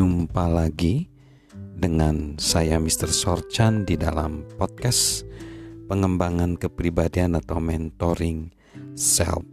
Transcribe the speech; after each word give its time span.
Jumpa 0.00 0.48
lagi 0.48 1.12
dengan 1.52 2.40
saya 2.40 2.80
Mr. 2.80 3.12
Sorchan 3.12 3.84
di 3.84 4.00
dalam 4.00 4.48
podcast 4.56 5.28
pengembangan 5.92 6.56
kepribadian 6.56 7.36
atau 7.36 7.60
mentoring 7.60 8.48
self 8.96 9.44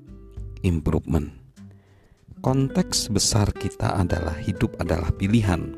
improvement. 0.64 1.36
Konteks 2.40 3.12
besar 3.12 3.52
kita 3.52 4.00
adalah 4.00 4.40
hidup 4.40 4.80
adalah 4.80 5.12
pilihan. 5.12 5.76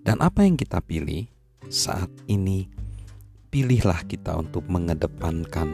Dan 0.00 0.24
apa 0.24 0.48
yang 0.48 0.56
kita 0.56 0.80
pilih 0.80 1.28
saat 1.68 2.08
ini 2.32 2.64
pilihlah 3.52 4.08
kita 4.08 4.40
untuk 4.40 4.64
mengedepankan 4.72 5.68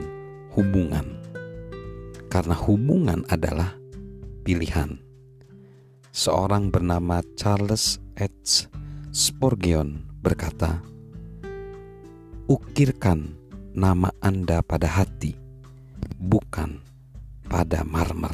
hubungan. 0.59 1.23
Karena 2.27 2.59
hubungan 2.59 3.23
adalah 3.31 3.79
pilihan. 4.43 5.04
Seorang 6.15 6.71
bernama 6.71 7.27
Charles 7.35 7.99
H. 8.15 8.71
Spurgeon 9.11 10.07
berkata, 10.23 10.79
"Ukirkan 12.47 13.35
nama 13.75 14.15
Anda 14.23 14.63
pada 14.63 14.87
hati, 14.87 15.35
bukan 16.15 16.79
pada 17.51 17.83
marmer." 17.83 18.31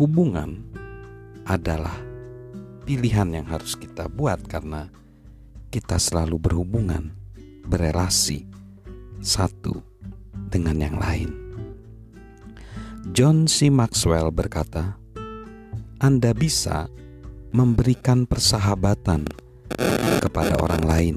Hubungan 0.00 0.64
adalah 1.44 2.00
pilihan 2.88 3.44
yang 3.44 3.44
harus 3.44 3.76
kita 3.76 4.08
buat 4.08 4.40
karena 4.48 4.88
kita 5.68 6.00
selalu 6.00 6.40
berhubungan, 6.48 7.12
berelasi 7.68 8.48
satu 9.20 9.84
dengan 10.48 10.80
yang 10.80 10.96
lain. 10.96 11.28
John 13.12 13.44
C. 13.44 13.68
Maxwell 13.68 14.32
berkata, 14.32 15.03
"Anda 16.02 16.34
bisa 16.34 16.90
memberikan 17.54 18.26
persahabatan 18.26 19.30
kepada 20.18 20.58
orang 20.58 20.82
lain, 20.82 21.16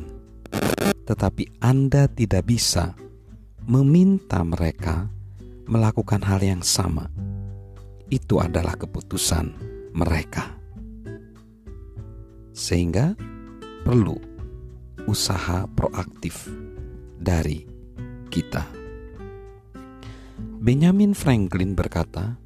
tetapi 1.10 1.50
Anda 1.58 2.06
tidak 2.12 2.46
bisa 2.46 2.94
meminta 3.66 4.46
mereka 4.46 5.10
melakukan 5.68 6.24
hal 6.24 6.40
yang 6.40 6.62
sama. 6.64 7.10
Itu 8.08 8.40
adalah 8.40 8.80
keputusan 8.80 9.52
mereka, 9.92 10.56
sehingga 12.56 13.18
perlu 13.84 14.16
usaha 15.08 15.68
proaktif 15.74 16.48
dari 17.20 17.68
kita. 18.32 18.64
Benjamin 20.38 21.16
Franklin 21.16 21.76
berkata, 21.76 22.40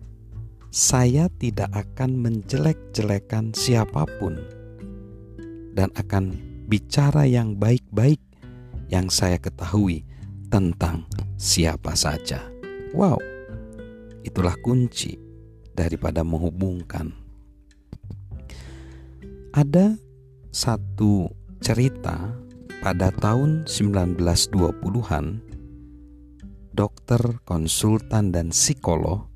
saya 0.71 1.27
tidak 1.35 1.67
akan 1.75 2.15
menjelek-jelekan 2.23 3.51
siapa 3.51 4.07
pun 4.23 4.39
dan 5.75 5.91
akan 5.99 6.31
bicara 6.71 7.27
yang 7.27 7.59
baik-baik 7.59 8.23
yang 8.87 9.11
saya 9.11 9.35
ketahui 9.35 10.07
tentang 10.47 11.03
siapa 11.35 11.91
saja. 11.99 12.39
Wow, 12.95 13.19
itulah 14.23 14.55
kunci 14.63 15.19
daripada 15.75 16.23
menghubungkan. 16.23 17.19
Ada 19.51 19.99
satu 20.55 21.35
cerita 21.59 22.31
pada 22.79 23.11
tahun 23.11 23.67
1920-an, 23.67 25.25
dokter, 26.71 27.21
konsultan, 27.43 28.31
dan 28.31 28.55
psikolog 28.55 29.30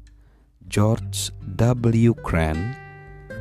George 0.65 1.29
W. 1.57 2.11
Crane 2.25 2.73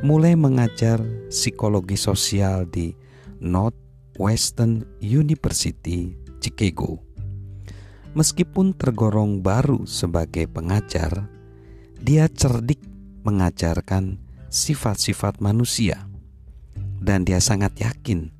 mulai 0.05 0.37
mengajar 0.37 1.01
psikologi 1.33 1.97
sosial 1.97 2.69
di 2.69 2.93
Northwestern 3.41 4.85
University, 5.01 6.13
Chicago. 6.37 7.01
Meskipun 8.15 8.77
tergolong 8.77 9.43
baru 9.43 9.83
sebagai 9.83 10.47
pengajar, 10.47 11.27
dia 11.99 12.29
cerdik 12.31 12.79
mengajarkan 13.25 14.21
sifat-sifat 14.47 15.43
manusia, 15.43 16.07
dan 17.01 17.27
dia 17.27 17.43
sangat 17.43 17.75
yakin 17.81 18.31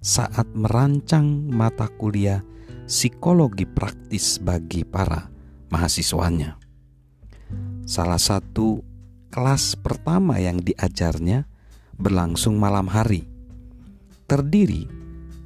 saat 0.00 0.48
merancang 0.56 1.46
mata 1.52 1.86
kuliah 2.00 2.42
psikologi 2.88 3.68
praktis 3.68 4.40
bagi 4.40 4.82
para 4.82 5.28
mahasiswanya. 5.68 6.69
Salah 7.90 8.22
satu 8.22 8.86
kelas 9.34 9.74
pertama 9.74 10.38
yang 10.38 10.62
diajarnya 10.62 11.50
berlangsung 11.98 12.54
malam 12.54 12.86
hari. 12.86 13.26
Terdiri 14.30 14.86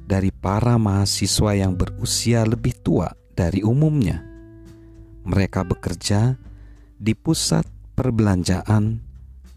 dari 0.05 0.29
para 0.29 0.77
mahasiswa 0.77 1.57
yang 1.57 1.73
berusia 1.73 2.45
lebih 2.45 2.77
tua 2.85 3.09
dari 3.33 3.65
umumnya. 3.65 4.21
Mereka 5.25 5.65
bekerja 5.65 6.37
di 7.01 7.17
pusat 7.17 7.65
perbelanjaan, 7.97 9.01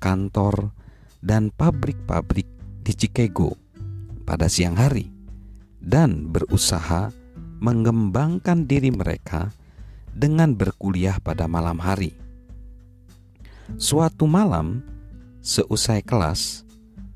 kantor, 0.00 0.72
dan 1.20 1.52
pabrik-pabrik 1.52 2.48
di 2.80 2.92
Chicago 2.96 3.52
pada 4.24 4.48
siang 4.48 4.80
hari 4.80 5.12
dan 5.76 6.32
berusaha 6.32 7.12
mengembangkan 7.60 8.64
diri 8.64 8.88
mereka 8.88 9.52
dengan 10.16 10.56
berkuliah 10.56 11.20
pada 11.20 11.44
malam 11.44 11.84
hari. 11.84 12.27
Suatu 13.76 14.24
malam, 14.24 14.80
seusai 15.44 16.00
kelas, 16.00 16.64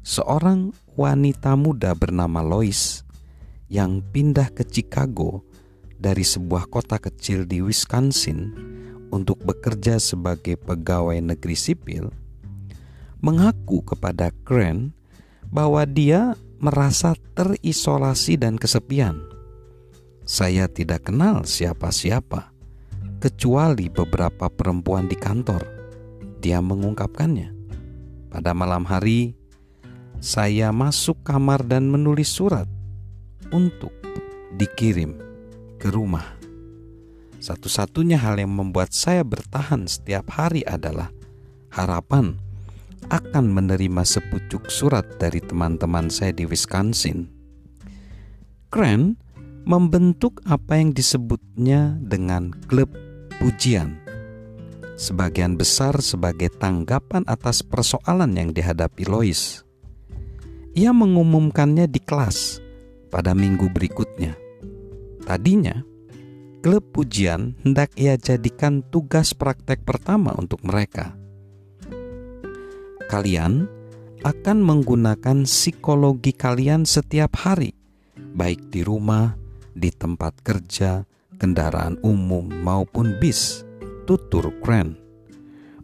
seorang 0.04 0.76
wanita 1.00 1.56
muda 1.56 1.96
bernama 1.96 2.44
Lois 2.44 3.08
yang 3.72 4.04
pindah 4.12 4.52
ke 4.52 4.68
Chicago 4.68 5.40
dari 5.96 6.20
sebuah 6.20 6.68
kota 6.68 7.00
kecil 7.00 7.48
di 7.48 7.64
Wisconsin 7.64 8.52
untuk 9.08 9.40
bekerja 9.40 9.96
sebagai 9.96 10.60
pegawai 10.60 11.16
negeri 11.24 11.56
sipil, 11.56 12.12
mengaku 13.24 13.80
kepada 13.88 14.28
Grant 14.44 14.92
bahwa 15.48 15.88
dia 15.88 16.36
merasa 16.60 17.16
terisolasi 17.32 18.36
dan 18.36 18.60
kesepian. 18.60 19.16
Saya 20.28 20.68
tidak 20.68 21.08
kenal 21.08 21.48
siapa-siapa 21.48 22.52
kecuali 23.24 23.88
beberapa 23.88 24.52
perempuan 24.52 25.08
di 25.08 25.16
kantor 25.16 25.71
dia 26.42 26.58
mengungkapkannya. 26.58 27.54
Pada 28.26 28.50
malam 28.50 28.82
hari, 28.82 29.38
saya 30.18 30.74
masuk 30.74 31.22
kamar 31.22 31.62
dan 31.62 31.86
menulis 31.86 32.34
surat 32.34 32.66
untuk 33.54 33.94
dikirim 34.58 35.14
ke 35.78 35.86
rumah. 35.86 36.26
Satu-satunya 37.38 38.18
hal 38.18 38.42
yang 38.42 38.50
membuat 38.50 38.90
saya 38.90 39.22
bertahan 39.22 39.86
setiap 39.86 40.30
hari 40.34 40.66
adalah 40.66 41.10
harapan 41.70 42.38
akan 43.10 43.50
menerima 43.50 44.02
sepucuk 44.06 44.70
surat 44.70 45.06
dari 45.18 45.42
teman-teman 45.42 46.06
saya 46.06 46.30
di 46.30 46.46
Wisconsin. 46.46 47.26
Kren 48.70 49.18
membentuk 49.66 50.42
apa 50.46 50.78
yang 50.78 50.94
disebutnya 50.94 51.98
dengan 52.02 52.54
klub 52.70 52.90
pujian 53.42 54.01
sebagian 55.02 55.58
besar 55.58 55.98
sebagai 55.98 56.46
tanggapan 56.54 57.26
atas 57.26 57.66
persoalan 57.66 58.38
yang 58.38 58.54
dihadapi 58.54 59.02
Lois. 59.10 59.66
Ia 60.78 60.94
mengumumkannya 60.94 61.90
di 61.90 61.98
kelas 61.98 62.62
pada 63.10 63.34
minggu 63.34 63.66
berikutnya. 63.74 64.38
Tadinya, 65.26 65.82
klub 66.62 66.94
pujian 66.94 67.58
hendak 67.66 67.90
ia 67.98 68.14
jadikan 68.14 68.86
tugas 68.86 69.34
praktek 69.34 69.82
pertama 69.82 70.30
untuk 70.38 70.62
mereka. 70.62 71.18
Kalian 73.10 73.66
akan 74.22 74.58
menggunakan 74.62 75.44
psikologi 75.44 76.30
kalian 76.30 76.86
setiap 76.86 77.42
hari, 77.42 77.74
baik 78.16 78.70
di 78.70 78.86
rumah, 78.86 79.34
di 79.74 79.90
tempat 79.90 80.40
kerja, 80.40 81.04
kendaraan 81.36 81.98
umum, 82.00 82.48
maupun 82.48 83.18
bis 83.18 83.66
tutur 84.12 84.52
keren. 84.60 85.00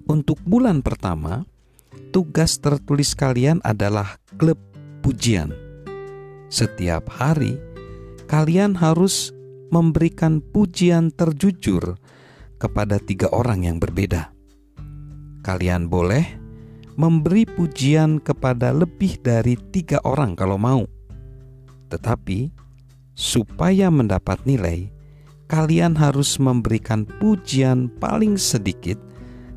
Untuk 0.04 0.36
bulan 0.44 0.84
pertama, 0.84 1.48
tugas 2.12 2.60
tertulis 2.60 3.16
kalian 3.16 3.56
adalah 3.64 4.20
klub 4.36 4.60
pujian. 5.00 5.56
Setiap 6.52 7.08
hari, 7.08 7.56
kalian 8.28 8.76
harus 8.76 9.32
memberikan 9.72 10.44
pujian 10.44 11.08
terjujur 11.08 11.96
kepada 12.60 13.00
tiga 13.00 13.32
orang 13.32 13.64
yang 13.64 13.80
berbeda. 13.80 14.28
Kalian 15.40 15.88
boleh 15.88 16.28
memberi 17.00 17.48
pujian 17.48 18.20
kepada 18.20 18.76
lebih 18.76 19.25
dari 19.25 19.56
tiga 19.72 20.04
orang 20.04 20.36
kalau 20.36 20.60
mau, 20.60 20.84
tetapi 21.88 22.52
supaya 23.16 23.88
mendapat 23.88 24.44
nilai, 24.44 24.92
kalian 25.49 25.97
harus 25.97 26.37
memberikan 26.37 27.09
pujian 27.19 27.89
paling 27.97 28.37
sedikit 28.37 29.00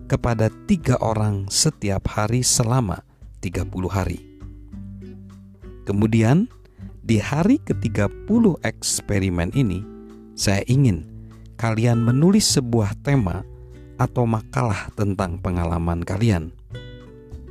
kepada 0.08 0.48
tiga 0.64 0.96
orang 1.04 1.52
setiap 1.52 2.08
hari 2.08 2.40
selama 2.48 3.04
30 3.44 3.68
hari. 3.92 4.24
Kemudian, 5.84 6.48
di 7.04 7.20
hari 7.20 7.60
ke-30 7.60 8.64
eksperimen 8.64 9.52
ini, 9.52 9.84
saya 10.32 10.64
ingin 10.72 11.04
kalian 11.60 12.00
menulis 12.00 12.48
sebuah 12.56 12.96
tema 13.04 13.44
atau 14.00 14.24
makalah 14.24 14.88
tentang 14.96 15.44
pengalaman 15.44 16.08
kalian. 16.08 16.56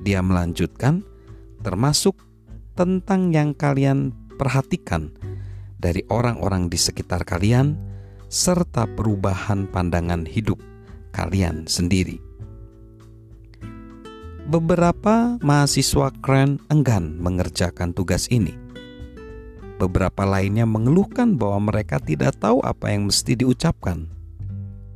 Dia 0.01 0.25
melanjutkan, 0.25 1.05
termasuk 1.61 2.17
tentang 2.73 3.37
yang 3.37 3.53
kalian 3.53 4.17
perhatikan 4.41 5.13
dari 5.77 6.01
orang-orang 6.09 6.73
di 6.73 6.81
sekitar 6.81 7.29
kalian, 7.29 7.90
serta 8.31 8.87
perubahan 8.87 9.67
pandangan 9.67 10.23
hidup 10.23 10.63
kalian 11.11 11.67
sendiri. 11.67 12.23
Beberapa 14.47 15.35
mahasiswa 15.43 16.15
keren 16.23 16.63
enggan 16.71 17.19
mengerjakan 17.19 17.91
tugas 17.91 18.31
ini. 18.31 18.55
Beberapa 19.83 20.23
lainnya 20.23 20.63
mengeluhkan 20.63 21.35
bahwa 21.35 21.75
mereka 21.75 21.99
tidak 21.99 22.39
tahu 22.39 22.63
apa 22.63 22.95
yang 22.95 23.11
mesti 23.11 23.35
diucapkan. 23.35 24.07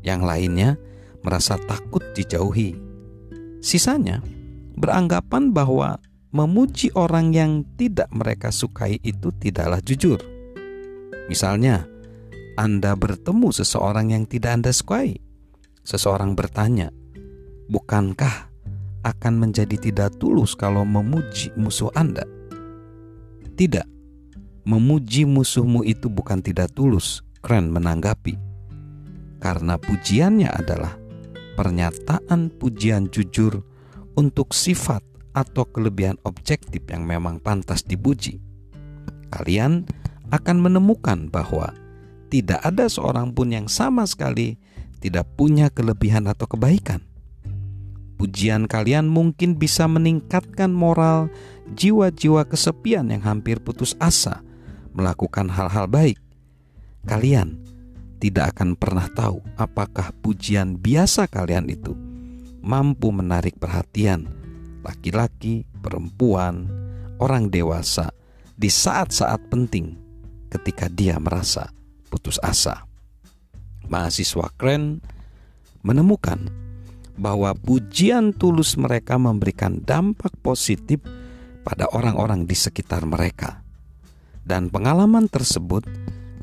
Yang 0.07 0.21
lainnya 0.23 0.71
merasa 1.27 1.59
takut 1.59 2.07
dijauhi. 2.15 2.79
Sisanya 3.59 4.23
beranggapan 4.79 5.51
bahwa 5.51 5.99
memuji 6.31 6.95
orang 6.95 7.35
yang 7.35 7.67
tidak 7.75 8.11
mereka 8.15 8.55
sukai 8.55 9.03
itu 9.03 9.31
tidaklah 9.39 9.81
jujur. 9.83 10.23
Misalnya, 11.31 11.89
Anda 12.55 12.95
bertemu 12.95 13.51
seseorang 13.51 14.15
yang 14.15 14.25
tidak 14.27 14.61
Anda 14.61 14.71
sukai. 14.71 15.19
Seseorang 15.85 16.39
bertanya, 16.39 16.89
"Bukankah 17.69 18.55
akan 19.05 19.35
menjadi 19.37 19.77
tidak 19.77 20.17
tulus 20.17 20.57
kalau 20.57 20.83
memuji 20.83 21.53
musuh 21.55 21.93
Anda. 21.93 22.25
Tidak, 23.55 23.87
memuji 24.65 25.29
musuhmu 25.29 25.85
itu 25.85 26.09
bukan 26.09 26.41
tidak 26.41 26.73
tulus, 26.73 27.21
Kren 27.45 27.69
menanggapi. 27.69 28.41
Karena 29.39 29.77
pujiannya 29.77 30.49
adalah 30.49 30.97
pernyataan 31.61 32.49
pujian 32.57 33.13
jujur 33.13 33.61
untuk 34.17 34.57
sifat 34.57 35.05
atau 35.37 35.69
kelebihan 35.69 36.17
objektif 36.25 36.81
yang 36.89 37.05
memang 37.05 37.39
pantas 37.45 37.85
dipuji. 37.85 38.41
Kalian 39.29 39.85
akan 40.33 40.57
menemukan 40.65 41.29
bahwa 41.29 41.77
tidak 42.29 42.61
ada 42.65 42.89
seorang 42.89 43.33
pun 43.33 43.53
yang 43.53 43.67
sama 43.69 44.09
sekali 44.09 44.57
tidak 45.01 45.29
punya 45.37 45.69
kelebihan 45.69 46.25
atau 46.29 46.49
kebaikan 46.49 47.05
Pujian 48.15 48.71
kalian 48.71 49.11
mungkin 49.11 49.59
bisa 49.59 49.91
meningkatkan 49.91 50.71
moral 50.71 51.29
jiwa-jiwa 51.75 52.47
kesepian 52.47 53.11
yang 53.11 53.23
hampir 53.27 53.59
putus 53.59 53.99
asa 53.99 54.41
melakukan 54.95 55.51
hal-hal 55.51 55.91
baik. 55.91 56.17
Kalian 57.05 57.59
tidak 58.23 58.55
akan 58.57 58.79
pernah 58.79 59.11
tahu 59.11 59.43
apakah 59.59 60.15
pujian 60.23 60.79
biasa 60.79 61.27
kalian 61.27 61.67
itu 61.69 61.93
mampu 62.65 63.13
menarik 63.13 63.59
perhatian 63.61 64.31
laki-laki, 64.81 65.69
perempuan, 65.83 66.71
orang 67.21 67.51
dewasa 67.53 68.09
di 68.55 68.71
saat-saat 68.73 69.53
penting 69.53 70.01
ketika 70.49 70.87
dia 70.89 71.19
merasa 71.19 71.69
putus 72.15 72.39
asa. 72.47 72.87
Mahasiswa 73.91 74.55
keren 74.55 75.03
menemukan 75.83 76.47
bahwa 77.19 77.51
pujian 77.59 78.31
tulus 78.31 78.79
mereka 78.79 79.19
memberikan 79.19 79.83
dampak 79.83 80.31
positif 80.47 81.03
pada 81.67 81.91
orang-orang 81.91 82.47
di 82.47 82.55
sekitar 82.55 83.03
mereka, 83.03 83.67
dan 84.47 84.71
pengalaman 84.71 85.27
tersebut 85.27 85.83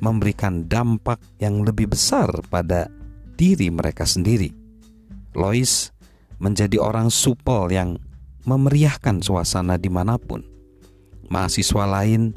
memberikan 0.03 0.67
dampak 0.67 1.23
yang 1.39 1.63
lebih 1.63 1.87
besar 1.95 2.27
pada 2.51 2.91
diri 3.39 3.71
mereka 3.71 4.03
sendiri. 4.03 4.51
Lois 5.31 5.95
menjadi 6.41 6.81
orang 6.83 7.07
supel 7.07 7.71
yang 7.71 7.95
memeriahkan 8.43 9.23
suasana 9.23 9.77
di 9.77 9.87
mana 9.87 10.17
pun. 10.17 10.43
Mahasiswa 11.31 11.85
lain 11.87 12.35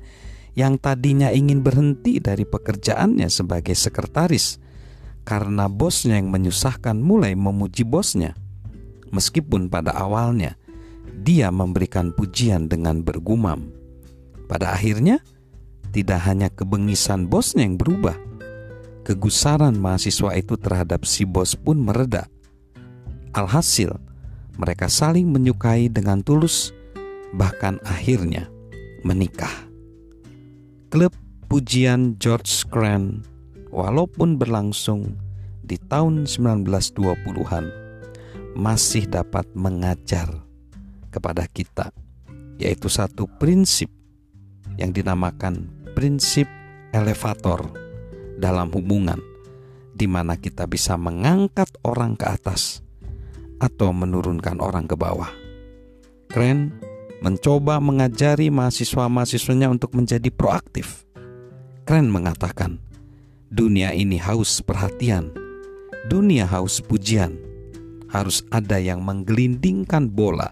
yang 0.54 0.78
tadinya 0.78 1.34
ingin 1.34 1.60
berhenti 1.60 2.22
dari 2.22 2.46
pekerjaannya 2.46 3.26
sebagai 3.26 3.74
sekretaris 3.74 4.62
karena 5.26 5.66
bosnya 5.66 6.20
yang 6.20 6.30
menyusahkan 6.30 6.94
mulai 6.94 7.34
memuji 7.34 7.82
bosnya. 7.82 8.38
Meskipun 9.10 9.70
pada 9.70 9.94
awalnya 9.94 10.54
dia 11.22 11.48
memberikan 11.50 12.10
pujian 12.10 12.66
dengan 12.66 13.02
bergumam. 13.02 13.70
Pada 14.44 14.76
akhirnya, 14.76 15.24
tidak 15.94 16.20
hanya 16.26 16.50
kebengisan 16.50 17.30
bosnya 17.30 17.64
yang 17.64 17.80
berubah, 17.80 18.18
kegusaran 19.06 19.78
mahasiswa 19.78 20.36
itu 20.36 20.58
terhadap 20.60 21.08
si 21.08 21.24
bos 21.24 21.56
pun 21.56 21.80
mereda. 21.80 22.28
Alhasil, 23.32 23.94
mereka 24.60 24.92
saling 24.92 25.30
menyukai 25.30 25.88
dengan 25.88 26.20
tulus, 26.20 26.76
bahkan 27.32 27.80
akhirnya 27.88 28.52
menikah. 29.00 29.63
Klub 30.94 31.10
pujian 31.50 32.14
George 32.22 32.70
Crane 32.70 33.26
walaupun 33.74 34.38
berlangsung 34.38 35.18
di 35.66 35.74
tahun 35.74 36.22
1920-an 36.30 37.66
masih 38.54 39.10
dapat 39.10 39.42
mengajar 39.58 40.30
kepada 41.10 41.50
kita 41.50 41.90
yaitu 42.62 42.86
satu 42.86 43.26
prinsip 43.26 43.90
yang 44.78 44.94
dinamakan 44.94 45.66
prinsip 45.98 46.46
elevator 46.94 47.74
dalam 48.38 48.70
hubungan 48.70 49.18
di 49.98 50.06
mana 50.06 50.38
kita 50.38 50.70
bisa 50.70 50.94
mengangkat 50.94 51.74
orang 51.82 52.14
ke 52.14 52.30
atas 52.30 52.86
atau 53.58 53.90
menurunkan 53.90 54.62
orang 54.62 54.86
ke 54.86 54.94
bawah. 54.94 55.34
Keren 56.30 56.93
mencoba 57.22 57.78
mengajari 57.78 58.50
mahasiswa-mahasiswanya 58.50 59.70
untuk 59.70 59.94
menjadi 59.94 60.32
proaktif. 60.32 61.06
Keren 61.84 62.08
mengatakan, 62.08 62.80
Dunia 63.54 63.94
ini 63.94 64.18
haus 64.18 64.58
perhatian, 64.66 65.30
dunia 66.10 66.42
haus 66.50 66.82
pujian. 66.82 67.38
Harus 68.10 68.42
ada 68.50 68.82
yang 68.82 69.02
menggelindingkan 69.02 70.10
bola 70.10 70.50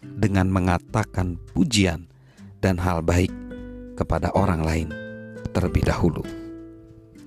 dengan 0.00 0.48
mengatakan 0.48 1.36
pujian 1.52 2.08
dan 2.64 2.80
hal 2.80 3.04
baik 3.04 3.28
kepada 4.00 4.32
orang 4.32 4.64
lain 4.64 4.88
terlebih 5.52 5.84
dahulu. 5.84 6.24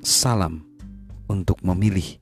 Salam 0.01 0.65
untuk 1.29 1.61
memilih 1.61 2.17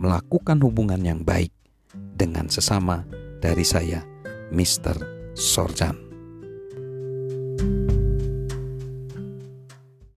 melakukan 0.00 0.56
hubungan 0.64 1.04
yang 1.04 1.20
baik 1.20 1.52
dengan 1.92 2.48
sesama 2.48 3.04
dari 3.44 3.68
saya, 3.68 4.00
Mr. 4.48 5.19
Sorjan. 5.40 5.96